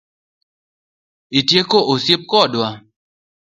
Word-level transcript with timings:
Itieko 1.39 1.79
osiep 1.93 2.21
kodwa? 2.31 2.67